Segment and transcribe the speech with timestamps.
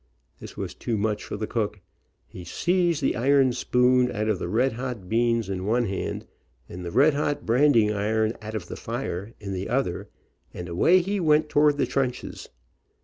[0.39, 1.79] This was too much for the cook.
[2.27, 5.85] He seized th v e iron spoon out of the red hot beans, in one
[5.85, 6.25] hand,
[6.67, 10.09] and the red hot branding iron out of the fire, in the other,
[10.55, 12.49] and away he went towards the trenches.